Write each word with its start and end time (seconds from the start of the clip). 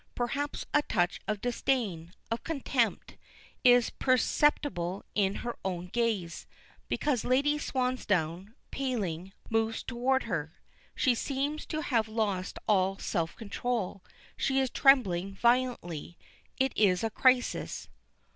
Perhaps 0.15 0.65
a 0.73 0.81
touch 0.81 1.19
of 1.27 1.41
disdain, 1.41 2.11
of 2.31 2.43
contempt, 2.43 3.17
is 3.63 3.91
perceptible 3.91 5.05
in 5.13 5.35
her 5.45 5.55
own 5.63 5.89
gaze, 5.89 6.47
because 6.87 7.23
Lady 7.23 7.59
Swansdown, 7.59 8.55
paling, 8.71 9.31
moves 9.51 9.83
toward 9.83 10.23
her. 10.23 10.59
She 10.95 11.13
seems 11.13 11.67
to 11.67 11.83
have 11.83 12.07
lost 12.07 12.57
all 12.67 12.97
self 12.97 13.35
control 13.35 14.03
she 14.35 14.59
is 14.59 14.71
trembling 14.71 15.35
violently. 15.35 16.17
It 16.57 16.75
is 16.75 17.03
a 17.03 17.11
crisis. 17.11 17.87